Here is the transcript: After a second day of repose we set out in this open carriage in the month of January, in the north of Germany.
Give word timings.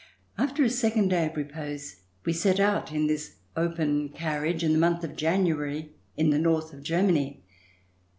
After 0.35 0.63
a 0.63 0.69
second 0.71 1.09
day 1.09 1.27
of 1.27 1.37
repose 1.37 1.97
we 2.25 2.33
set 2.33 2.59
out 2.59 2.91
in 2.91 3.05
this 3.05 3.35
open 3.55 4.09
carriage 4.09 4.63
in 4.63 4.73
the 4.73 4.79
month 4.79 5.03
of 5.03 5.15
January, 5.15 5.91
in 6.17 6.31
the 6.31 6.39
north 6.39 6.73
of 6.73 6.81
Germany. 6.81 7.43